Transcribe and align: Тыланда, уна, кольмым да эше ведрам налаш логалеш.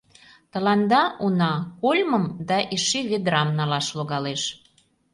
Тыланда, 0.51 1.01
уна, 1.25 1.53
кольмым 1.81 2.25
да 2.49 2.57
эше 2.75 2.99
ведрам 3.09 3.49
налаш 3.57 3.87
логалеш. 3.97 4.43